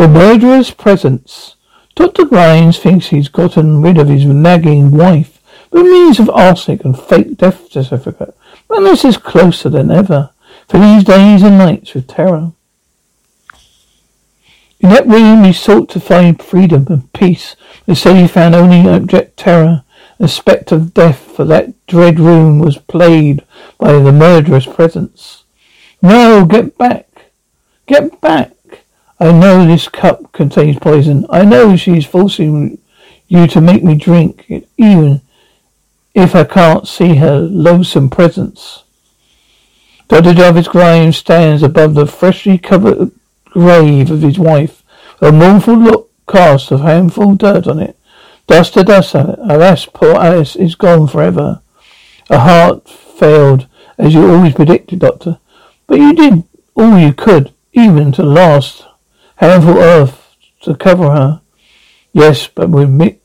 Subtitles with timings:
[0.00, 1.56] The murderer's presence.
[1.94, 2.24] Dr.
[2.24, 7.36] Grimes thinks he's gotten rid of his nagging wife by means of arsenic and fake
[7.36, 8.34] death certificate.
[8.70, 10.30] This is closer than ever
[10.68, 12.52] for these days and nights with terror.
[14.80, 17.54] In that room he sought to find freedom and peace,
[17.84, 19.84] but said he found only abject terror.
[20.16, 23.44] The spectre of death for that dread room was played
[23.76, 25.44] by the murderous presence.
[26.00, 27.26] No, get back!
[27.86, 28.52] Get back!
[29.20, 31.26] I know this cup contains poison.
[31.28, 32.78] I know she is forcing
[33.28, 35.20] you to make me drink it, even
[36.14, 38.84] if I can't see her loathsome presence.
[40.08, 40.32] Dr.
[40.32, 43.12] Jarvis Grimes stands above the freshly covered
[43.44, 44.82] grave of his wife.
[45.20, 47.96] A mournful look cast a handful of dirt on it.
[48.46, 51.60] Dust to dust, alas, poor Alice is gone forever.
[52.30, 53.66] Her heart failed,
[53.98, 55.38] as you always predicted, Doctor.
[55.86, 56.44] But you did
[56.74, 58.86] all you could, even to last
[59.40, 61.40] handful earth to cover her.
[62.12, 63.20] Yes, but with me,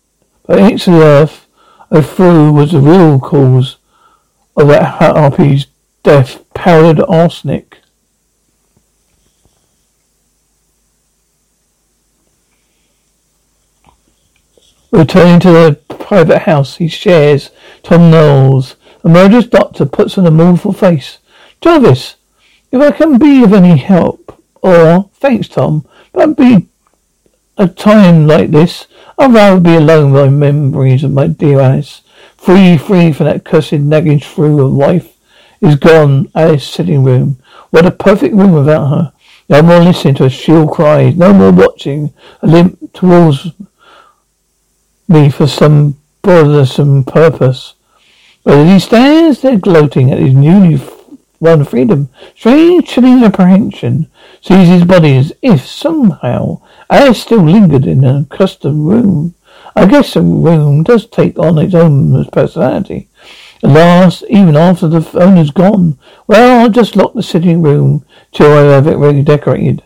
[0.45, 1.47] but of the earth
[1.91, 3.77] I threw was the real cause
[4.55, 5.67] of that harpy's
[6.03, 7.79] death, powdered arsenic.
[14.91, 17.51] Returning to the private house he shares,
[17.83, 21.17] Tom Knowles, the murderous doctor puts on a mournful face.
[21.59, 22.15] Jarvis,
[22.71, 25.85] if I can be of any help, or, thanks Tom,
[26.15, 26.67] but be
[27.57, 32.01] a time like this, I'd rather be alone with my memories of my dear Alice.
[32.37, 35.15] Free, free from that cursed nagging shrew of wife
[35.61, 36.29] is gone.
[36.35, 37.37] Alice sitting room.
[37.69, 39.13] What a perfect room without her.
[39.49, 41.15] No more listening to her shrill cries.
[41.15, 43.51] No more watching a limp towards
[45.07, 47.73] me for some bothersome purpose.
[48.43, 50.81] But as he stands there gloating at his newly
[51.39, 54.07] won freedom, strange chilling apprehension
[54.47, 59.33] his body as if somehow Alice still lingered in the accustomed room.
[59.75, 63.09] I guess a room does take on its own personality.
[63.63, 65.97] At last, even after the owner's gone,
[66.27, 69.83] well, I'll just lock the sitting room till I have it redecorated.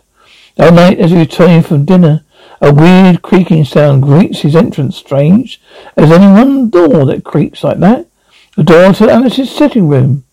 [0.56, 2.24] That night, as he returned from dinner,
[2.60, 4.96] a weird creaking sound greets his entrance.
[4.96, 5.60] Strange.
[5.96, 8.06] There's only one door that creaks like that.
[8.56, 10.24] The door to Alice's sitting room.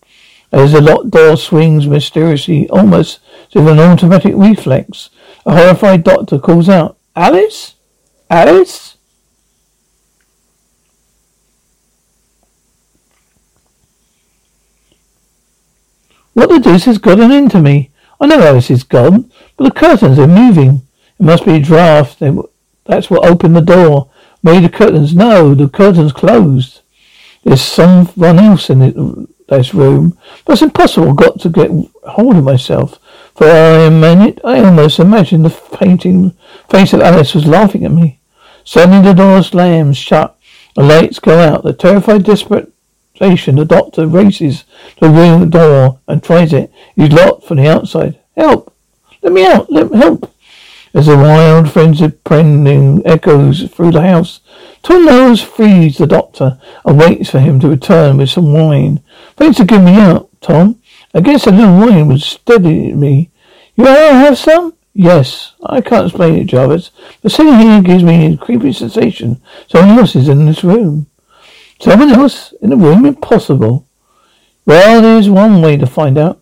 [0.52, 3.20] As the locked door swings mysteriously, almost
[3.54, 5.10] if an automatic reflex,
[5.46, 7.74] a horrified doctor calls out, Alice?
[8.30, 8.96] Alice?
[16.34, 17.90] What the deuce has gotten into me?
[18.20, 20.82] I know Alice is gone, but the curtains are moving.
[21.18, 22.20] It must be a draft.
[22.84, 24.10] That's what opened the door.
[24.42, 25.14] Made the curtains.
[25.14, 26.82] No, the curtains closed.
[27.42, 30.16] There's someone else in this room.
[30.46, 31.14] It's impossible.
[31.14, 31.70] Got to get
[32.04, 33.00] hold of myself.
[33.38, 36.36] For a minute, I almost imagined the painting
[36.68, 38.18] face of Alice was laughing at me.
[38.64, 40.36] Suddenly the door slams shut.
[40.74, 41.62] The lights go out.
[41.62, 42.72] The terrified, desperate
[43.20, 44.64] the doctor races
[44.96, 46.72] to the room door and tries it.
[46.96, 48.18] He's locked from the outside.
[48.36, 48.74] Help!
[49.22, 49.70] Let me out!
[49.70, 50.34] Let me help!
[50.92, 54.40] As a wild frenzied prelude echoes through the house,
[54.82, 59.00] Tom Knowles frees the doctor and waits for him to return with some wine.
[59.36, 60.80] Thanks for getting me out, Tom.
[61.14, 63.30] I guess a little wine would steady me.
[63.76, 64.74] You want to have some?
[64.92, 65.54] Yes.
[65.64, 66.90] I can't explain it, Jarvis,
[67.22, 69.40] but sitting here gives me a creepy sensation.
[69.68, 71.06] Someone else is in this room.
[71.80, 73.06] Someone else in the room?
[73.06, 73.86] Impossible.
[74.66, 76.40] Well, there's one way to find out.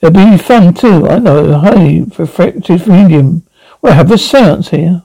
[0.00, 1.08] It'll be fun too.
[1.08, 3.42] I know a highly refractive medium.
[3.82, 5.02] We'll have a seance here.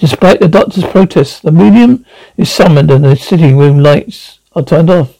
[0.00, 2.06] Despite the doctor's protests, the medium
[2.38, 5.18] is summoned and the sitting room lights are turned off.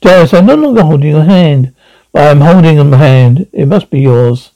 [0.00, 1.74] Jarvis, I'm no longer holding your hand,
[2.12, 3.46] but I'm holding a hand.
[3.52, 4.52] It must be yours.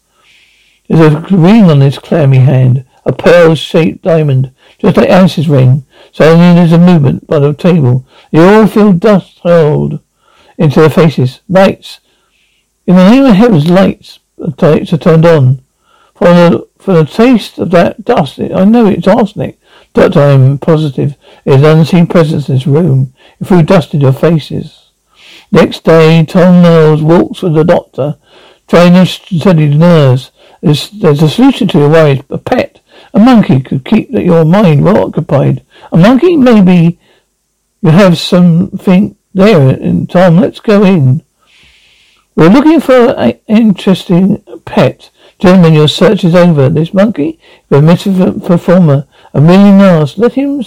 [0.89, 5.87] There's a ring on this clammy hand a pearl-shaped diamond, just like Alice's ring.
[6.13, 8.05] Suddenly there's a movement by the table.
[8.33, 10.01] They all feel dust hurled
[10.59, 11.41] into their faces.
[11.49, 12.01] Lights.
[12.87, 15.63] In the name of heaven's lights, the lights are turned on.
[16.17, 19.61] For the, for the taste of that dust, I know it's arsenic.
[19.97, 21.17] Doctor, I'm positive
[21.47, 23.15] there's an unseen presence in this room.
[23.41, 24.91] It threw dust in your faces.
[25.51, 28.19] Next day, Tom Knowles walks with the doctor,
[28.69, 30.33] trying to study the nerves.
[30.61, 32.23] There's, there's a solution to your worries.
[32.29, 32.81] A pet.
[33.15, 35.65] A monkey could keep your mind well occupied.
[35.91, 36.99] A monkey, maybe
[37.81, 39.71] you have something there.
[39.71, 41.23] And Tom, let's go in.
[42.35, 45.09] We're looking for an interesting pet.
[45.39, 46.69] Gentlemen, your search is over.
[46.69, 47.39] This monkey,
[47.71, 50.17] the performer, a million miles.
[50.17, 50.65] Let him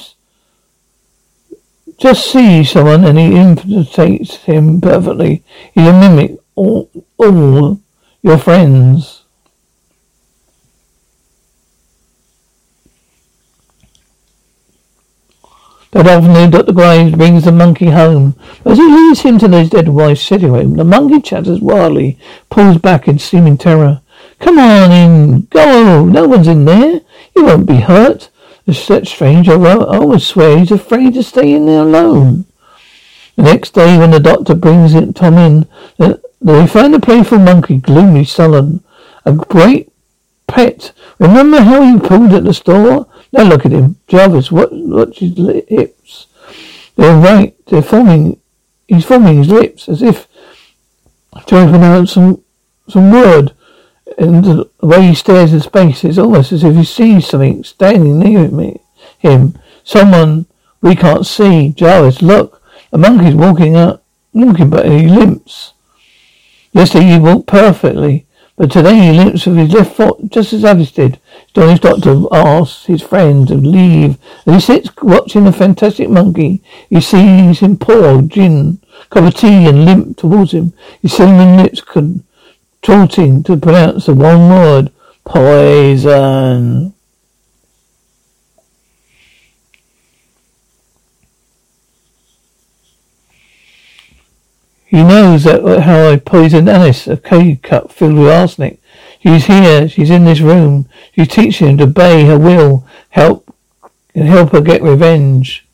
[1.97, 5.43] just see someone and he imitates him perfectly.
[5.73, 6.37] He's a mimic.
[6.53, 7.81] All, all
[8.21, 9.23] your friends.
[15.91, 16.73] That afternoon, Dr.
[16.73, 18.35] Graves brings the monkey home.
[18.63, 22.19] As he leads him to his dead wife's sitting room, the monkey chatters wildly,
[22.51, 24.01] pulls back in seeming terror.
[24.39, 27.01] Come on in, go, no one's in there.
[27.35, 28.28] You won't be hurt.
[28.69, 32.45] It's such strange, I would swear he's afraid to stay in there alone.
[33.35, 35.67] The next day, when the doctor brings it, Tom in,
[35.99, 38.83] uh, they find the playful monkey gloomy, sullen.
[39.25, 39.91] A great
[40.45, 40.91] pet.
[41.17, 43.07] Remember how he pulled at the store?
[43.31, 43.95] Now look at him.
[44.07, 46.27] Jarvis, what, what's his lips?
[46.95, 47.55] They're right.
[47.65, 48.39] They're forming,
[48.87, 50.27] he's forming his lips as if
[51.47, 52.43] trying to out some,
[52.87, 53.51] some word.
[54.19, 58.19] And the way he stares in space, it's almost as if he sees something standing
[58.19, 58.81] near me,
[59.17, 59.57] him.
[59.85, 60.45] Someone
[60.81, 61.71] we can't see.
[61.71, 62.61] Jarvis, look.
[62.91, 65.73] A monkey's walking out, walking, but he limps.
[66.73, 68.25] Yesterday he walked perfectly.
[68.57, 71.21] But today he limps with his left foot, just as Alice did.
[71.53, 76.61] Johnny's doctor asks his friend to leave, and he sits watching the fantastic monkey.
[76.89, 78.81] He sees him pour gin,
[79.11, 80.73] cup of tea, and limp towards him.
[81.01, 81.79] His cinnamon lips
[82.81, 84.91] contorting to pronounce the one word,
[85.25, 86.93] poison.
[94.85, 98.81] He knows that uh, how I poisoned Alice, a K cup filled with arsenic.
[99.21, 99.87] She's here.
[99.87, 100.89] She's in this room.
[101.13, 103.53] She's teaching him to obey her will, help,
[104.15, 105.67] and help her get revenge.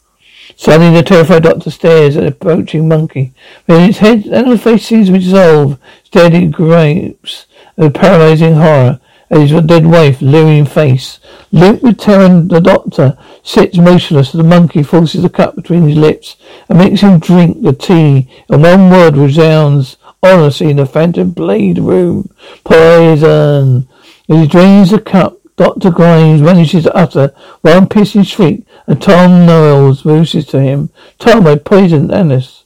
[0.57, 3.33] Suddenly, the terrified doctor stares at the approaching monkey.
[3.67, 7.45] Then its head and the face seems to dissolve, steady grapes
[7.77, 8.99] of paralyzing horror
[9.29, 11.19] at his dead wife, leering face.
[11.51, 14.31] Limp with terror, the doctor sits motionless.
[14.31, 16.37] The monkey forces the cup between his lips
[16.69, 18.29] and makes him drink the tea.
[18.49, 22.29] And one word resounds ominously in the phantom blade room.
[22.63, 23.87] Poison!
[24.29, 25.89] As he drains the cup, Dr.
[25.89, 30.89] Grimes manages to utter one piercing shriek, and Tom Knowles moves to him.
[31.19, 32.65] Tom, I poisoned Alice.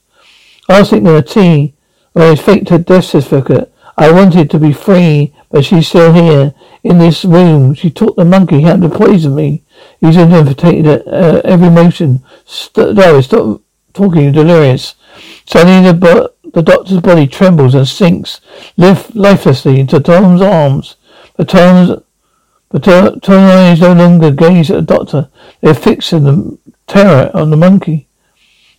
[0.68, 1.74] Asking the tea,
[2.14, 3.74] or his faked her death certificate.
[3.98, 7.74] I wanted to be free, but she's still here in this room.
[7.74, 9.64] She taught the monkey how to poison me.
[10.00, 12.24] He's imitated uh, every motion.
[12.46, 13.62] St- no, stop
[13.94, 14.96] talking, delirious.
[15.46, 18.40] Suddenly the, bo- the doctor's body trembles and sinks
[18.78, 20.96] lift lifelessly into Tom's arms.
[21.36, 22.02] But Tom's
[22.70, 25.30] but Tom's eyes no longer gaze at the doctor.
[25.62, 26.58] They're fixed in the
[26.88, 28.08] terror on the monkey.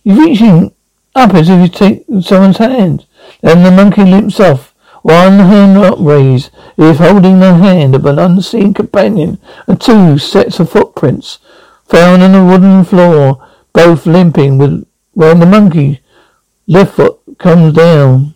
[0.03, 0.73] He's reaching
[1.13, 3.05] up as if he's taking someone's hand.
[3.41, 4.73] Then the monkey limps off.
[5.01, 10.69] One hand upraised, is holding the hand of an unseen companion, and two sets of
[10.69, 11.39] footprints
[11.85, 16.01] found on the wooden floor, both limping with when the monkey
[16.67, 18.35] left foot comes down.